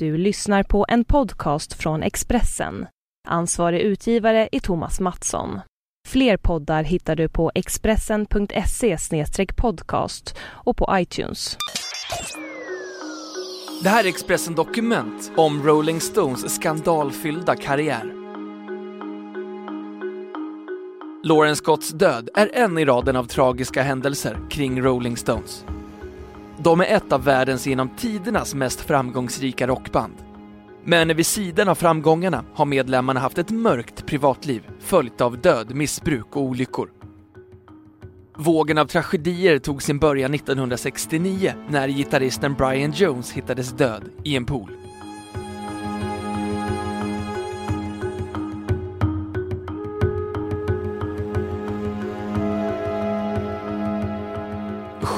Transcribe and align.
Du 0.00 0.16
lyssnar 0.16 0.62
på 0.62 0.86
en 0.88 1.04
podcast 1.04 1.72
från 1.72 2.02
Expressen. 2.02 2.86
Ansvarig 3.28 3.80
utgivare 3.80 4.48
är 4.52 4.60
Thomas 4.60 5.00
Mattsson. 5.00 5.60
Fler 6.08 6.36
poddar 6.36 6.82
hittar 6.82 7.16
du 7.16 7.28
på 7.28 7.52
expressen.se 7.54 8.96
podcast 9.56 10.36
och 10.42 10.76
på 10.76 10.88
iTunes. 10.92 11.56
Det 13.82 13.88
här 13.88 14.04
är 14.04 14.08
Expressen 14.08 14.54
Dokument 14.54 15.32
om 15.36 15.62
Rolling 15.62 16.00
Stones 16.00 16.54
skandalfyllda 16.54 17.56
karriär. 17.56 18.14
Lauren 21.24 21.56
Scotts 21.56 21.90
död 21.90 22.28
är 22.34 22.50
en 22.54 22.78
i 22.78 22.84
raden 22.84 23.16
av 23.16 23.24
tragiska 23.24 23.82
händelser 23.82 24.38
kring 24.50 24.82
Rolling 24.82 25.16
Stones. 25.16 25.64
De 26.62 26.80
är 26.80 26.84
ett 26.84 27.12
av 27.12 27.24
världens 27.24 27.66
genom 27.66 27.88
tidernas 27.88 28.54
mest 28.54 28.80
framgångsrika 28.80 29.66
rockband. 29.66 30.14
Men 30.84 31.16
vid 31.16 31.26
sidan 31.26 31.68
av 31.68 31.74
framgångarna 31.74 32.44
har 32.54 32.66
medlemmarna 32.66 33.20
haft 33.20 33.38
ett 33.38 33.50
mörkt 33.50 34.06
privatliv 34.06 34.62
följt 34.80 35.20
av 35.20 35.40
död, 35.40 35.74
missbruk 35.74 36.36
och 36.36 36.42
olyckor. 36.42 36.90
Vågen 38.36 38.78
av 38.78 38.86
tragedier 38.86 39.58
tog 39.58 39.82
sin 39.82 39.98
början 39.98 40.34
1969 40.34 41.52
när 41.68 41.88
gitarristen 41.88 42.54
Brian 42.54 42.92
Jones 42.92 43.32
hittades 43.32 43.72
död 43.72 44.02
i 44.24 44.36
en 44.36 44.46
pool. 44.46 44.70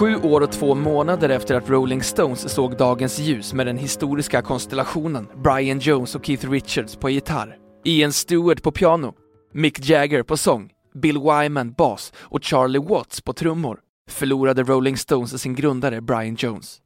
Sju 0.03 0.17
år 0.17 0.41
och 0.41 0.53
två 0.53 0.75
månader 0.75 1.29
efter 1.29 1.55
att 1.55 1.69
Rolling 1.69 2.03
Stones 2.03 2.55
såg 2.55 2.77
dagens 2.77 3.19
ljus 3.19 3.53
med 3.53 3.67
den 3.67 3.77
historiska 3.77 4.43
konstellationen 4.43 5.29
Brian 5.45 5.79
Jones 5.79 6.15
och 6.15 6.25
Keith 6.25 6.51
Richards 6.51 6.97
på 6.97 7.11
gitarr, 7.11 7.57
Ian 7.85 8.13
Stewart 8.13 8.63
på 8.63 8.73
piano, 8.73 9.15
Mick 9.53 9.89
Jagger 9.89 10.23
på 10.23 10.37
sång, 10.37 10.71
Bill 10.95 11.19
Wyman 11.19 11.73
bas 11.73 12.13
och 12.17 12.43
Charlie 12.43 12.79
Watts 12.79 13.21
på 13.21 13.33
trummor 13.33 13.81
förlorade 14.11 14.63
Rolling 14.63 14.97
Stones 14.97 15.43
sin 15.43 15.55
grundare 15.55 16.01
Brian 16.01 16.35
Jones. 16.35 16.81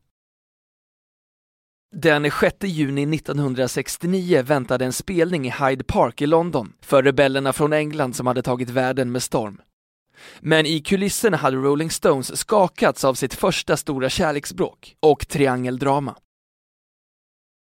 Den 1.97 2.31
6 2.31 2.57
juni 2.61 3.17
1969 3.17 4.43
väntade 4.43 4.85
en 4.85 4.93
spelning 4.93 5.47
i 5.47 5.51
Hyde 5.51 5.85
Park 5.85 6.23
i 6.23 6.27
London 6.27 6.73
för 6.81 7.03
rebellerna 7.03 7.53
från 7.53 7.73
England 7.73 8.17
som 8.17 8.27
hade 8.27 8.43
tagit 8.43 8.71
världen 8.71 9.13
med 9.13 9.23
storm. 9.23 9.61
Men 10.41 10.67
i 10.67 10.81
kulisserna 10.81 11.37
hade 11.37 11.57
Rolling 11.57 11.91
Stones 11.91 12.37
skakats 12.37 13.05
av 13.05 13.15
sitt 13.15 13.35
första 13.35 13.77
stora 13.77 14.09
kärleksbråk 14.09 14.97
och 15.01 15.29
triangeldrama. 15.29 16.17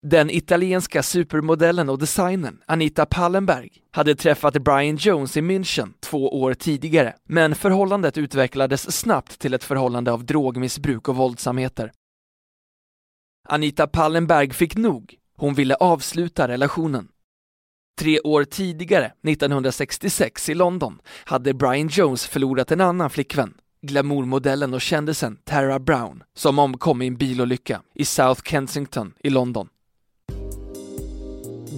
Den 0.03 0.31
italienska 0.31 1.03
supermodellen 1.03 1.89
och 1.89 1.99
designern 1.99 2.61
Anita 2.67 3.07
Pallenberg 3.07 3.71
hade 3.91 4.15
träffat 4.15 4.55
Brian 4.55 4.97
Jones 4.97 5.37
i 5.37 5.41
München 5.41 5.93
två 6.01 6.41
år 6.43 6.55
tidigare, 6.55 7.15
men 7.25 7.55
förhållandet 7.55 8.19
utvecklades 8.19 8.97
snabbt 8.97 9.39
till 9.39 9.55
ett 9.55 9.65
förhållande 9.65 10.13
av 10.13 10.25
drogmissbruk 10.25 11.09
och 11.09 11.17
våldsamheter. 11.17 11.93
Anita 13.49 13.87
Pallenberg 13.87 14.51
fick 14.51 14.77
nog. 14.77 15.15
Hon 15.37 15.55
ville 15.55 15.75
avsluta 15.75 16.49
relationen. 16.49 17.09
Tre 17.99 18.21
år 18.21 18.45
tidigare, 18.45 19.13
1966 19.29 20.49
i 20.49 20.55
London, 20.55 20.99
hade 21.25 21.55
Brian 21.55 21.89
Jones 21.89 22.27
förlorat 22.27 22.73
en 22.73 22.81
annan 22.81 23.11
flickvän, 23.11 23.55
glamourmodellen 23.83 24.75
och 24.75 24.81
kändisen 24.81 25.37
Tara 25.45 25.79
Brown, 25.79 26.23
som 26.35 26.59
omkom 26.59 27.03
i 27.03 27.07
en 27.07 27.17
bilolycka 27.17 27.81
i 27.95 28.05
South 28.05 28.43
Kensington 28.45 29.13
i 29.23 29.31
London. 29.31 29.69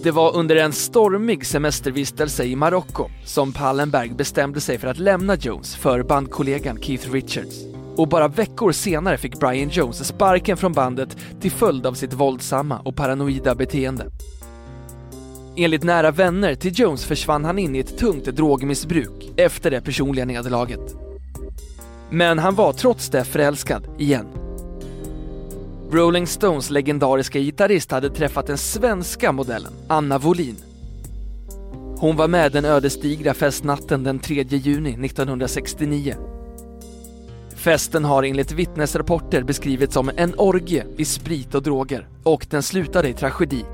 Det 0.03 0.11
var 0.11 0.37
under 0.37 0.57
en 0.57 0.73
stormig 0.73 1.47
semestervistelse 1.47 2.45
i 2.45 2.57
Marocko 2.57 3.09
som 3.25 3.53
Pallenberg 3.53 4.11
bestämde 4.11 4.61
sig 4.61 4.79
för 4.79 4.89
att 4.89 4.98
lämna 4.98 5.37
Jones 5.37 5.77
för 5.77 6.03
bandkollegan 6.03 6.83
Keith 6.83 7.13
Richards. 7.13 7.57
Och 7.97 8.09
bara 8.09 8.29
veckor 8.29 8.73
senare 8.73 9.19
fick 9.19 9.41
Brian 9.41 9.69
Jones 9.69 10.07
sparken 10.07 10.57
från 10.57 10.73
bandet 10.73 11.17
till 11.41 11.53
följd 11.53 11.86
av 11.86 11.95
sitt 11.95 12.13
våldsamma 12.13 12.79
och 12.79 12.97
paranoida 12.97 13.55
beteende. 13.55 14.11
Enligt 15.56 15.83
nära 15.83 16.11
vänner 16.11 16.55
till 16.55 16.80
Jones 16.80 17.05
försvann 17.05 17.44
han 17.44 17.58
in 17.58 17.77
i 17.77 17.78
ett 17.78 17.98
tungt 17.98 18.24
drogmissbruk 18.24 19.33
efter 19.36 19.70
det 19.70 19.80
personliga 19.80 20.24
nederlaget. 20.24 20.96
Men 22.11 22.38
han 22.38 22.55
var 22.55 22.72
trots 22.72 23.08
det 23.08 23.24
förälskad 23.24 23.86
igen. 23.98 24.27
Rolling 25.90 26.27
Stones 26.27 26.70
legendariska 26.70 27.38
gitarrist 27.38 27.90
hade 27.90 28.11
träffat 28.11 28.46
den 28.46 28.58
svenska 28.58 29.33
modellen, 29.33 29.72
Anna 29.88 30.18
Wolin. 30.18 30.56
Hon 31.96 32.17
var 32.17 32.28
med 32.28 32.52
den 32.52 32.64
ödesdigra 32.64 33.34
festnatten 33.34 34.05
den 34.05 34.18
3 34.18 34.42
juni 34.42 35.06
1969. 35.06 36.14
Festen 37.56 38.05
har 38.05 38.22
enligt 38.22 38.52
vittnesrapporter 38.52 39.42
beskrivits 39.42 39.94
som 39.94 40.11
en 40.17 40.34
orgie 40.38 40.86
i 40.96 41.05
sprit 41.05 41.55
och 41.55 41.62
droger 41.62 42.08
och 42.22 42.46
den 42.50 42.62
slutade 42.62 43.08
i 43.08 43.12
tragedi 43.12 43.64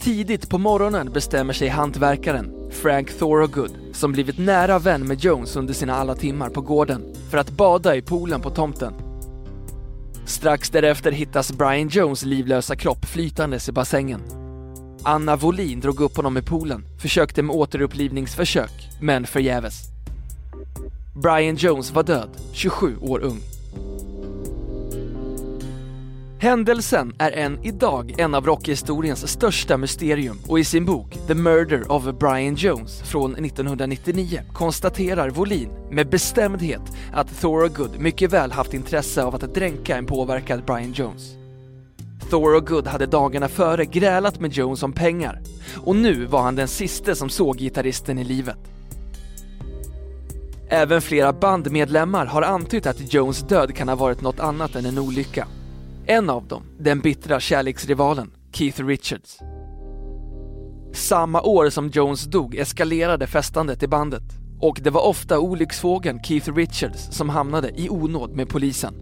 Tidigt 0.00 0.50
på 0.50 0.58
morgonen 0.58 1.12
bestämmer 1.12 1.52
sig 1.52 1.68
hantverkaren 1.68 2.70
Frank 2.70 3.18
Thorogood, 3.18 3.70
som 3.92 4.12
blivit 4.12 4.38
nära 4.38 4.78
vän 4.78 5.06
med 5.06 5.20
Jones 5.24 5.56
under 5.56 5.74
sina 5.74 5.94
alla 5.94 6.14
timmar 6.14 6.48
på 6.48 6.60
gården, 6.60 7.14
för 7.30 7.38
att 7.38 7.50
bada 7.50 7.96
i 7.96 8.02
poolen 8.02 8.40
på 8.40 8.50
tomten. 8.50 8.94
Strax 10.26 10.70
därefter 10.70 11.12
hittas 11.12 11.52
Brian 11.52 11.88
Jones 11.88 12.24
livlösa 12.24 12.76
kropp 12.76 13.04
flytandes 13.04 13.68
i 13.68 13.72
bassängen. 13.72 14.20
Anna 15.02 15.36
Volin 15.36 15.80
drog 15.80 16.00
upp 16.00 16.16
honom 16.16 16.36
i 16.36 16.42
poolen, 16.42 16.84
försökte 16.98 17.42
med 17.42 17.56
återupplivningsförsök, 17.56 18.88
men 19.00 19.26
förgäves. 19.26 19.82
Brian 21.22 21.56
Jones 21.56 21.92
var 21.92 22.02
död, 22.02 22.30
27 22.52 22.96
år 23.00 23.20
ung. 23.20 23.49
Händelsen 26.42 27.14
är 27.18 27.32
än 27.32 27.64
idag 27.64 28.14
en 28.18 28.34
av 28.34 28.46
rockhistoriens 28.46 29.28
största 29.28 29.76
mysterium 29.76 30.38
och 30.48 30.58
i 30.58 30.64
sin 30.64 30.84
bok 30.84 31.18
The 31.26 31.34
Murder 31.34 31.92
of 31.92 32.04
Brian 32.18 32.54
Jones 32.54 33.02
från 33.02 33.44
1999 33.44 34.42
konstaterar 34.52 35.30
Volin 35.30 35.70
med 35.90 36.08
bestämdhet 36.08 36.80
att 37.12 37.40
Thorogood 37.40 37.98
mycket 37.98 38.32
väl 38.32 38.52
haft 38.52 38.74
intresse 38.74 39.22
av 39.22 39.34
att 39.34 39.54
dränka 39.54 39.96
en 39.96 40.06
påverkad 40.06 40.64
Brian 40.64 40.92
Jones. 40.92 41.34
Thorogood 42.30 42.86
hade 42.86 43.06
dagarna 43.06 43.48
före 43.48 43.84
grälat 43.84 44.40
med 44.40 44.52
Jones 44.52 44.82
om 44.82 44.92
pengar 44.92 45.42
och 45.76 45.96
nu 45.96 46.24
var 46.24 46.42
han 46.42 46.56
den 46.56 46.68
siste 46.68 47.14
som 47.14 47.28
såg 47.28 47.56
gitarristen 47.56 48.18
i 48.18 48.24
livet. 48.24 48.58
Även 50.68 51.02
flera 51.02 51.32
bandmedlemmar 51.32 52.26
har 52.26 52.42
antytt 52.42 52.86
att 52.86 53.14
Jones 53.14 53.40
död 53.40 53.74
kan 53.74 53.88
ha 53.88 53.96
varit 53.96 54.20
något 54.20 54.40
annat 54.40 54.76
än 54.76 54.86
en 54.86 54.98
olycka. 54.98 55.46
En 56.10 56.30
av 56.30 56.46
dem, 56.48 56.62
den 56.78 57.00
bittra 57.00 57.40
kärleksrivalen, 57.40 58.30
Keith 58.52 58.84
Richards. 58.84 59.38
Samma 60.94 61.42
år 61.42 61.70
som 61.70 61.88
Jones 61.88 62.24
dog 62.24 62.54
eskalerade 62.54 63.26
festandet 63.26 63.82
i 63.82 63.88
bandet 63.88 64.22
och 64.60 64.80
det 64.82 64.90
var 64.90 65.06
ofta 65.06 65.38
olycksfågeln 65.38 66.22
Keith 66.22 66.54
Richards 66.54 67.08
som 67.10 67.28
hamnade 67.28 67.80
i 67.80 67.88
onåd 67.90 68.36
med 68.36 68.48
polisen. 68.48 68.94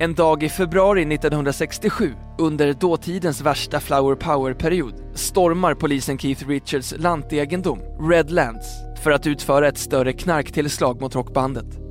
En 0.00 0.14
dag 0.14 0.42
i 0.42 0.48
februari 0.48 1.14
1967, 1.14 2.12
under 2.38 2.72
dåtidens 2.72 3.40
värsta 3.40 3.80
flower 3.80 4.14
power-period, 4.14 4.94
stormar 5.14 5.74
polisen 5.74 6.18
Keith 6.18 6.48
Richards 6.48 6.94
lantegendom, 6.98 7.78
Redlands, 8.10 8.66
för 9.02 9.10
att 9.10 9.26
utföra 9.26 9.68
ett 9.68 9.78
större 9.78 10.12
knarktillslag 10.12 11.00
mot 11.00 11.14
rockbandet. 11.14 11.89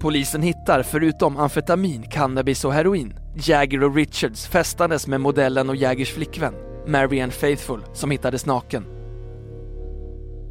Polisen 0.00 0.42
hittar, 0.42 0.82
förutom 0.82 1.36
amfetamin, 1.36 2.02
cannabis 2.02 2.64
och 2.64 2.72
heroin, 2.72 3.14
Jagger 3.34 3.84
och 3.84 3.94
Richards 3.94 4.46
festandes 4.46 5.06
med 5.06 5.20
modellen 5.20 5.68
och 5.68 5.76
Jaggers 5.76 6.12
flickvän, 6.12 6.54
Marianne 6.86 7.32
Faithful, 7.32 7.84
som 7.92 8.10
hittades 8.10 8.46
naken. 8.46 8.84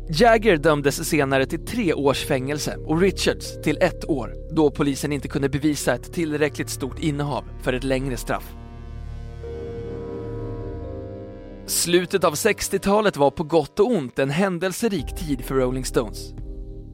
Jagger 0.09 0.57
dömdes 0.57 1.09
senare 1.09 1.45
till 1.45 1.65
tre 1.65 1.94
års 1.94 2.25
fängelse 2.25 2.77
och 2.77 3.01
Richards 3.01 3.62
till 3.63 3.77
ett 3.81 4.09
år, 4.09 4.33
då 4.51 4.71
polisen 4.71 5.12
inte 5.12 5.27
kunde 5.27 5.50
bevisa 5.50 5.94
ett 5.94 6.13
tillräckligt 6.13 6.69
stort 6.69 7.00
innehav 7.00 7.44
för 7.62 7.74
ett 7.74 7.83
längre 7.83 8.18
straff. 8.18 8.56
Slutet 11.65 12.24
av 12.24 12.33
60-talet 12.33 13.18
var 13.18 13.31
på 13.31 13.44
gott 13.44 13.80
och 13.80 13.91
ont 13.91 14.19
en 14.19 14.30
händelserik 14.30 15.15
tid 15.15 15.45
för 15.45 15.56
Rolling 15.56 15.86
Stones 15.86 16.33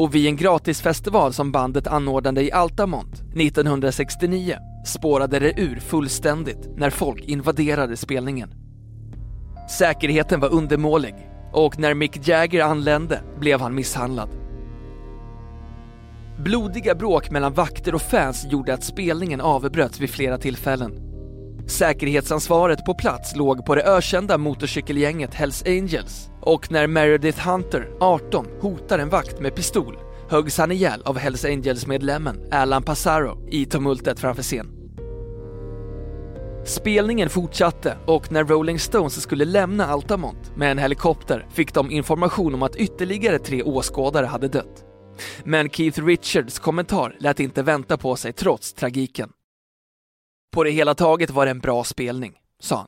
och 0.02 0.16
vid 0.16 0.28
en 0.28 0.36
gratisfestival 0.36 1.34
som 1.34 1.52
bandet 1.52 1.88
anordnade 1.88 2.44
i 2.44 2.52
Altamont 2.52 3.14
1969 3.14 4.56
spårade 4.86 5.40
det 5.40 5.62
ur 5.62 5.80
fullständigt 5.80 6.70
när 6.78 6.90
folk 6.90 7.24
invaderade 7.24 7.98
spelningen. 7.98 8.54
Säkerheten 9.70 10.40
var 10.40 10.54
undermålig 10.54 11.16
och 11.54 11.80
när 11.80 11.94
Mick 11.94 12.28
Jagger 12.28 12.64
anlände 12.64 13.22
blev 13.40 13.62
han 13.62 13.76
misshandlad. 13.76 14.30
Blodiga 16.38 16.96
bråk 16.96 17.32
mellan 17.32 17.54
vakter 17.54 17.96
och 17.96 18.02
fans 18.02 18.46
gjorde 18.50 18.74
att 18.74 18.84
spelningen 18.84 19.42
avbröts 19.42 20.00
vid 20.00 20.10
flera 20.10 20.38
tillfällen. 20.38 21.11
Säkerhetsansvaret 21.72 22.86
på 22.86 22.94
plats 22.94 23.36
låg 23.36 23.66
på 23.66 23.76
det 23.76 23.84
ökända 23.84 24.38
motorcykelgänget 24.38 25.34
Hells 25.34 25.64
Angels 25.66 26.30
och 26.42 26.72
när 26.72 26.88
Meredith 26.88 27.48
Hunter, 27.50 27.90
18, 28.00 28.46
hotar 28.62 29.00
en 29.00 29.10
vakt 29.10 29.40
med 29.40 29.56
pistol 29.56 29.98
höggs 30.30 30.58
han 30.58 30.72
ihjäl 30.72 31.02
av 31.06 31.18
Hells 31.18 31.46
Angels-medlemmen 31.46 32.48
Alan 32.52 32.84
Passaro 32.84 33.50
i 33.50 33.66
tumultet 33.66 34.20
framför 34.20 34.44
scen. 34.44 34.68
Spelningen 36.66 37.30
fortsatte 37.30 37.98
och 38.06 38.32
när 38.32 38.44
Rolling 38.44 38.80
Stones 38.80 39.22
skulle 39.22 39.46
lämna 39.46 39.86
Altamont 39.86 40.56
med 40.56 40.72
en 40.72 40.78
helikopter 40.78 41.48
fick 41.54 41.74
de 41.74 41.92
information 41.92 42.54
om 42.54 42.64
att 42.64 42.76
ytterligare 42.76 43.40
tre 43.40 43.64
åskådare 43.64 44.26
hade 44.26 44.48
dött. 44.48 44.84
Men 45.44 45.70
Keith 45.70 46.06
Richards 46.06 46.60
kommentar 46.60 47.16
lät 47.20 47.40
inte 47.40 47.64
vänta 47.64 47.98
på 47.98 48.16
sig 48.16 48.34
trots 48.34 48.74
tragiken. 48.74 49.30
På 50.52 50.64
det 50.64 50.72
hela 50.72 50.96
taget 50.96 51.30
var 51.30 51.46
det 51.46 51.52
en 51.52 51.60
bra 51.60 51.84
spelning, 51.84 52.42
sa 52.60 52.76
han. 52.78 52.88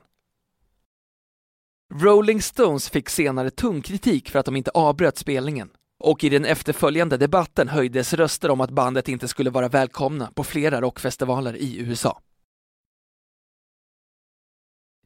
Rolling 2.02 2.42
Stones 2.42 2.90
fick 2.90 3.10
senare 3.10 3.50
tung 3.50 3.82
kritik 3.82 4.30
för 4.30 4.40
att 4.40 4.46
de 4.46 4.56
inte 4.56 4.72
avbröt 4.72 5.18
spelningen 5.18 5.70
och 6.00 6.24
i 6.24 6.30
den 6.30 6.46
efterföljande 6.46 7.18
debatten 7.18 7.68
höjdes 7.68 8.14
röster 8.14 8.52
om 8.52 8.62
att 8.62 8.70
bandet 8.70 9.08
inte 9.08 9.28
skulle 9.28 9.50
vara 9.50 9.70
välkomna 9.70 10.32
på 10.36 10.44
flera 10.44 10.82
rockfestivaler 10.82 11.56
i 11.56 11.78
USA. 11.80 12.22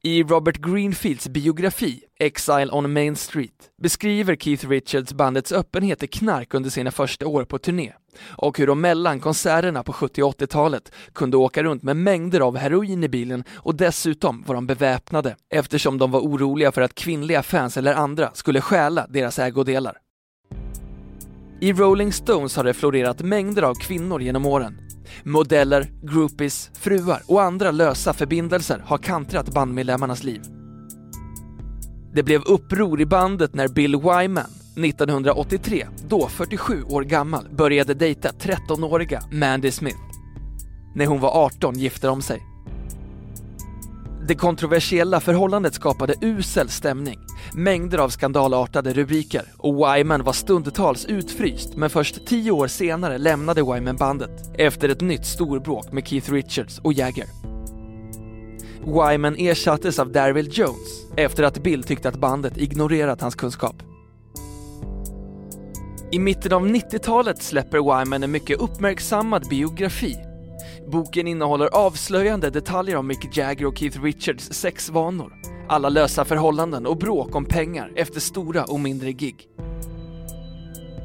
I 0.07 0.23
Robert 0.23 0.57
Greenfields 0.57 1.27
biografi 1.27 2.03
Exile 2.19 2.71
on 2.71 2.93
Main 2.93 3.15
Street 3.15 3.69
beskriver 3.81 4.35
Keith 4.35 4.69
Richards 4.69 5.13
bandets 5.13 5.51
öppenhet 5.51 6.03
i 6.03 6.07
knark 6.07 6.53
under 6.53 6.69
sina 6.69 6.91
första 6.91 7.27
år 7.27 7.45
på 7.45 7.57
turné 7.57 7.93
och 8.27 8.57
hur 8.57 8.67
de 8.67 8.81
mellan 8.81 9.19
konserterna 9.19 9.83
på 9.83 9.93
70 9.93 10.23
och 10.23 10.39
80-talet 10.39 10.91
kunde 11.13 11.37
åka 11.37 11.63
runt 11.63 11.83
med 11.83 11.97
mängder 11.97 12.39
av 12.39 12.57
heroin 12.57 13.03
i 13.03 13.09
bilen 13.09 13.43
och 13.53 13.75
dessutom 13.75 14.43
var 14.47 14.55
de 14.55 14.67
beväpnade 14.67 15.35
eftersom 15.49 15.97
de 15.97 16.11
var 16.11 16.19
oroliga 16.19 16.71
för 16.71 16.81
att 16.81 16.95
kvinnliga 16.95 17.43
fans 17.43 17.77
eller 17.77 17.93
andra 17.93 18.31
skulle 18.33 18.61
stjäla 18.61 19.07
deras 19.09 19.39
ägodelar. 19.39 19.97
I 21.61 21.73
Rolling 21.73 22.13
Stones 22.13 22.55
har 22.55 22.63
det 22.63 22.73
florerat 22.73 23.21
mängder 23.21 23.61
av 23.61 23.75
kvinnor 23.75 24.21
genom 24.21 24.45
åren. 24.45 24.86
Modeller, 25.23 25.87
groupies, 26.01 26.71
fruar 26.73 27.21
och 27.27 27.43
andra 27.43 27.71
lösa 27.71 28.13
förbindelser 28.13 28.83
har 28.85 28.97
kantrat 28.97 29.53
bandmedlemmarnas 29.53 30.23
liv. 30.23 30.41
Det 32.13 32.23
blev 32.23 32.41
uppror 32.41 33.01
i 33.01 33.05
bandet 33.05 33.53
när 33.53 33.67
Bill 33.67 33.95
Wyman 33.95 34.51
1983, 34.85 35.87
då 36.07 36.27
47 36.27 36.83
år 36.83 37.01
gammal, 37.01 37.47
började 37.51 37.93
dejta 37.93 38.29
13-åriga 38.29 39.23
Mandy 39.31 39.71
Smith. 39.71 39.99
När 40.95 41.05
hon 41.05 41.19
var 41.19 41.29
18 41.29 41.79
gifte 41.79 42.07
de 42.07 42.21
sig. 42.21 42.41
Det 44.27 44.35
kontroversiella 44.35 45.19
förhållandet 45.19 45.73
skapade 45.73 46.15
usel 46.21 46.69
stämning, 46.69 47.19
mängder 47.53 47.97
av 47.97 48.09
skandalartade 48.09 48.93
rubriker 48.93 49.43
och 49.57 49.75
Wyman 49.75 50.23
var 50.23 50.33
stundtals 50.33 51.05
utfryst 51.05 51.75
men 51.75 51.89
först 51.89 52.27
tio 52.27 52.51
år 52.51 52.67
senare 52.67 53.17
lämnade 53.17 53.63
Wyman 53.63 53.95
bandet 53.95 54.31
efter 54.57 54.89
ett 54.89 55.01
nytt 55.01 55.25
storbråk 55.25 55.91
med 55.91 56.07
Keith 56.07 56.31
Richards 56.31 56.79
och 56.79 56.93
Jagger. 56.93 57.25
Wyman 58.85 59.35
ersattes 59.35 59.99
av 59.99 60.11
Darryl 60.11 60.49
Jones 60.51 61.05
efter 61.15 61.43
att 61.43 61.63
Bill 61.63 61.83
tyckte 61.83 62.09
att 62.09 62.19
bandet 62.19 62.57
ignorerat 62.57 63.21
hans 63.21 63.35
kunskap. 63.35 63.83
I 66.11 66.19
mitten 66.19 66.53
av 66.53 66.67
90-talet 66.67 67.43
släpper 67.43 67.77
Wyman 67.77 68.23
en 68.23 68.31
mycket 68.31 68.59
uppmärksammad 68.59 69.49
biografi 69.49 70.15
Boken 70.87 71.27
innehåller 71.27 71.67
avslöjande 71.67 72.49
detaljer 72.49 72.95
om 72.95 73.07
Mick 73.07 73.37
Jagger 73.37 73.65
och 73.65 73.77
Keith 73.77 74.01
Richards 74.01 74.53
sexvanor, 74.53 75.33
alla 75.69 75.89
lösa 75.89 76.25
förhållanden 76.25 76.85
och 76.85 76.97
bråk 76.97 77.35
om 77.35 77.45
pengar 77.45 77.91
efter 77.95 78.19
stora 78.19 78.63
och 78.63 78.79
mindre 78.79 79.11
gig. 79.11 79.47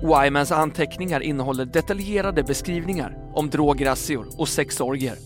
Wymans 0.02 0.52
anteckningar 0.52 1.20
innehåller 1.20 1.64
detaljerade 1.64 2.42
beskrivningar 2.42 3.18
om 3.34 3.50
drograzzior 3.50 4.26
och 4.38 4.48
sexorgier. 4.48 5.16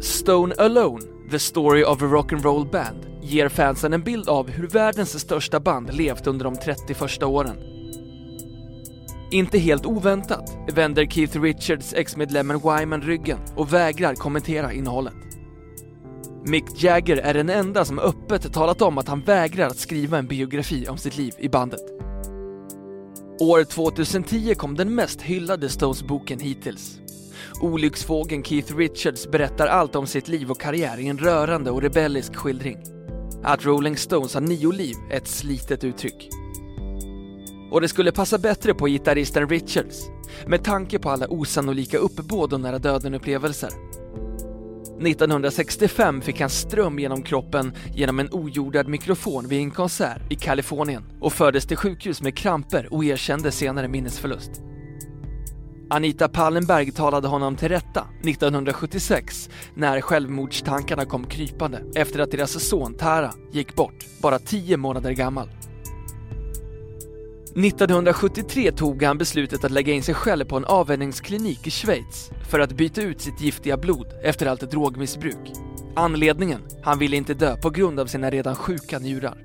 Stone 0.00 0.54
Alone, 0.58 1.04
The 1.30 1.38
Story 1.38 1.84
of 1.84 2.02
a 2.02 2.06
Rock'n'Roll 2.06 2.70
Band, 2.70 3.06
ger 3.22 3.48
fansen 3.48 3.92
en 3.92 4.02
bild 4.02 4.28
av 4.28 4.50
hur 4.50 4.66
världens 4.66 5.20
största 5.20 5.60
band 5.60 5.94
levt 5.94 6.26
under 6.26 6.44
de 6.44 6.56
30 6.56 6.94
första 6.94 7.26
åren 7.26 7.56
inte 9.30 9.58
helt 9.58 9.86
oväntat 9.86 10.56
vänder 10.72 11.06
Keith 11.06 11.40
Richards 11.40 11.94
ex-medlemmen 11.94 12.58
Wyman 12.58 13.02
ryggen 13.02 13.38
och 13.56 13.72
vägrar 13.72 14.14
kommentera 14.14 14.72
innehållet. 14.72 15.25
Mick 16.48 16.82
Jagger 16.82 17.16
är 17.16 17.34
den 17.34 17.50
enda 17.50 17.84
som 17.84 17.98
öppet 17.98 18.52
talat 18.52 18.82
om 18.82 18.98
att 18.98 19.08
han 19.08 19.20
vägrar 19.20 19.66
att 19.66 19.78
skriva 19.78 20.18
en 20.18 20.26
biografi 20.26 20.88
om 20.88 20.98
sitt 20.98 21.16
liv 21.16 21.34
i 21.38 21.48
bandet. 21.48 21.80
År 23.40 23.64
2010 23.64 24.54
kom 24.54 24.74
den 24.74 24.94
mest 24.94 25.22
hyllade 25.22 25.68
Stones-boken 25.68 26.40
hittills. 26.40 26.98
Olycksfågeln 27.60 28.44
Keith 28.44 28.76
Richards 28.76 29.30
berättar 29.30 29.66
allt 29.66 29.96
om 29.96 30.06
sitt 30.06 30.28
liv 30.28 30.50
och 30.50 30.60
karriär 30.60 30.98
i 30.98 31.08
en 31.08 31.18
rörande 31.18 31.70
och 31.70 31.82
rebellisk 31.82 32.36
skildring. 32.36 32.78
Att 33.44 33.64
Rolling 33.64 33.96
Stones 33.96 34.34
har 34.34 34.40
nio 34.40 34.72
liv 34.72 34.96
är 35.10 35.16
ett 35.16 35.28
slitet 35.28 35.84
uttryck. 35.84 36.28
Och 37.70 37.80
det 37.80 37.88
skulle 37.88 38.12
passa 38.12 38.38
bättre 38.38 38.74
på 38.74 38.86
gitarristen 38.86 39.48
Richards, 39.48 40.10
med 40.46 40.64
tanke 40.64 40.98
på 40.98 41.10
alla 41.10 41.26
osannolika 41.28 41.98
uppbåd 41.98 42.52
och 42.52 42.60
nära 42.60 42.78
döden-upplevelser. 42.78 43.70
1965 45.00 46.20
fick 46.20 46.40
han 46.40 46.50
ström 46.50 46.98
genom 46.98 47.22
kroppen 47.22 47.72
genom 47.94 48.18
en 48.18 48.28
ojordad 48.32 48.88
mikrofon 48.88 49.48
vid 49.48 49.58
en 49.58 49.70
konsert 49.70 50.32
i 50.32 50.34
Kalifornien 50.34 51.02
och 51.20 51.32
fördes 51.32 51.66
till 51.66 51.76
sjukhus 51.76 52.22
med 52.22 52.36
kramper 52.36 52.88
och 52.94 53.04
erkände 53.04 53.50
senare 53.50 53.88
minnesförlust. 53.88 54.50
Anita 55.90 56.28
Pallenberg 56.28 56.92
talade 56.92 57.28
honom 57.28 57.56
till 57.56 57.68
rätta 57.68 58.06
1976 58.24 59.50
när 59.74 60.00
självmordstankarna 60.00 61.04
kom 61.04 61.26
krypande 61.26 61.82
efter 61.94 62.18
att 62.18 62.30
deras 62.30 62.68
son 62.68 62.94
Tara 62.94 63.32
gick 63.52 63.74
bort, 63.74 64.06
bara 64.22 64.38
10 64.38 64.76
månader 64.76 65.10
gammal. 65.10 65.48
1973 67.64 68.72
tog 68.72 69.02
han 69.02 69.18
beslutet 69.18 69.64
att 69.64 69.70
lägga 69.70 69.92
in 69.92 70.02
sig 70.02 70.14
själv 70.14 70.44
på 70.44 70.56
en 70.56 70.64
avvänjningsklinik 70.64 71.66
i 71.66 71.70
Schweiz 71.70 72.30
för 72.50 72.60
att 72.60 72.72
byta 72.72 73.02
ut 73.02 73.20
sitt 73.20 73.40
giftiga 73.40 73.76
blod 73.76 74.06
efter 74.22 74.46
allt 74.46 74.70
drogmissbruk. 74.70 75.52
Anledningen? 75.94 76.60
Han 76.82 76.98
ville 76.98 77.16
inte 77.16 77.34
dö 77.34 77.56
på 77.56 77.70
grund 77.70 78.00
av 78.00 78.06
sina 78.06 78.30
redan 78.30 78.56
sjuka 78.56 78.98
njurar. 78.98 79.38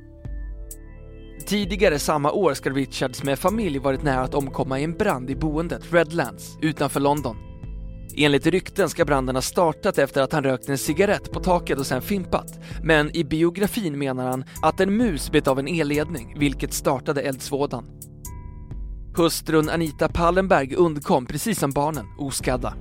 Tidigare 1.48 2.00
samma 2.00 2.32
år 2.32 2.54
ska 2.54 2.70
Richards 2.70 3.24
med 3.24 3.40
familj 3.40 3.80
varit 3.80 4.04
nära 4.04 4.22
att 4.22 4.36
omkomma 4.36 4.80
i 4.80 4.84
en 4.84 4.98
brand 4.98 5.30
i 5.30 5.36
boendet 5.36 5.94
Redlands 5.94 6.58
utanför 6.62 7.00
London. 7.00 7.38
Enligt 8.18 8.48
rykten 8.48 8.90
ska 8.90 9.06
branden 9.06 9.36
ha 9.36 9.42
startat 9.42 9.98
efter 9.98 10.22
att 10.22 10.34
han 10.34 10.44
rökt 10.44 10.70
en 10.70 10.78
cigarett 10.78 11.32
på 11.32 11.40
taket 11.40 11.80
och 11.80 11.86
sen 11.86 12.02
fimpat. 12.02 12.60
Men 12.84 13.16
i 13.16 13.24
biografin 13.24 14.00
menar 14.00 14.28
han 14.28 14.46
att 14.62 14.80
en 14.80 14.98
mus 14.98 15.32
bet 15.32 15.48
av 15.48 15.60
en 15.60 15.68
elledning, 15.68 16.36
vilket 16.40 16.74
startade 16.74 17.22
eldsvådan. 17.22 17.86
Hustrun 19.16 19.70
Anita 19.70 20.10
Pallenberg 20.10 20.76
undkom 20.76 21.26
precis 21.26 21.60
som 21.60 21.72
barnen 21.72 22.06
oskadda. 22.18 22.74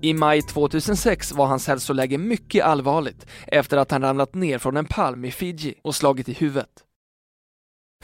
I 0.00 0.14
maj 0.14 0.42
2006 0.42 1.32
var 1.32 1.46
hans 1.46 1.66
hälsoläge 1.66 2.18
mycket 2.18 2.64
allvarligt 2.64 3.26
efter 3.46 3.76
att 3.76 3.90
han 3.90 4.02
ramlat 4.02 4.34
ner 4.34 4.58
från 4.58 4.76
en 4.76 4.84
palm 4.84 5.24
i 5.24 5.30
Fiji 5.30 5.74
och 5.82 5.94
slagit 5.94 6.28
i 6.28 6.32
huvudet. 6.32 6.84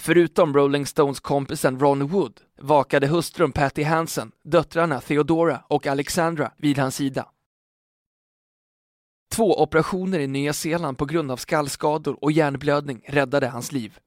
Förutom 0.01 0.55
Rolling 0.55 0.87
Stones 0.87 1.21
kompisen 1.21 1.81
Ron 1.81 2.07
Wood 2.07 2.41
vakade 2.61 3.07
hustrun 3.07 3.53
Patty 3.53 3.83
Hansen, 3.83 4.33
döttrarna 4.45 5.01
Theodora 5.01 5.65
och 5.69 5.87
Alexandra 5.87 6.53
vid 6.57 6.79
hans 6.79 6.97
sida. 6.97 7.29
Två 9.35 9.63
operationer 9.63 10.19
i 10.19 10.27
Nya 10.27 10.53
Zeeland 10.53 10.99
på 10.99 11.05
grund 11.05 11.31
av 11.31 11.37
skallskador 11.37 12.25
och 12.25 12.33
hjärnblödning 12.33 13.05
räddade 13.09 13.49
hans 13.49 13.73
liv. 13.73 13.99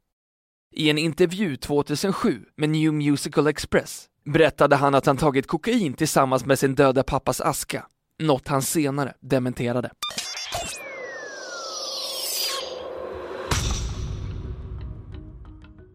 I 0.80 0.90
en 0.90 0.98
intervju 0.98 1.56
2007 1.56 2.46
med 2.56 2.70
New 2.70 2.94
Musical 2.94 3.48
Express 3.48 4.06
berättade 4.26 4.76
han 4.76 4.96
att 4.96 5.06
han 5.06 5.18
tagit 5.18 5.48
kokain 5.48 5.94
tillsammans 5.94 6.46
med 6.46 6.60
sin 6.60 6.76
döda 6.76 7.04
pappas 7.04 7.42
aska, 7.42 7.86
något 8.20 8.48
han 8.48 8.62
senare 8.62 9.14
dementerade. 9.20 9.92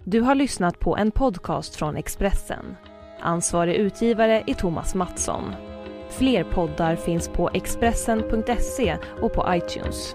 Du 0.04 0.20
har 0.20 0.34
lyssnat 0.34 0.78
på 0.78 0.96
en 0.96 1.10
podcast 1.10 1.76
från 1.76 1.96
Expressen. 1.96 2.76
Ansvarig 3.20 3.74
utgivare 3.74 4.44
är 4.46 4.54
Thomas 4.54 4.94
Mattsson. 4.94 5.52
Fler 6.10 6.44
poddar 6.44 6.96
finns 6.96 7.28
på 7.28 7.50
Expressen.se 7.54 8.98
och 9.20 9.32
på 9.32 9.46
iTunes. 9.48 10.14